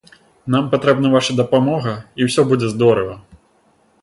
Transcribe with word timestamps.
Нам 0.53 0.63
патрэбна 0.71 1.11
ваша 1.15 1.35
дапамога, 1.41 1.93
і 2.19 2.31
ўсё 2.31 2.41
будзе 2.53 2.67
здорава. 2.75 3.15